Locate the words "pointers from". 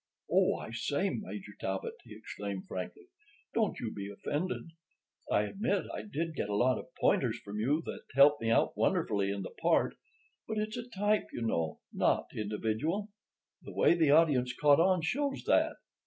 6.99-7.59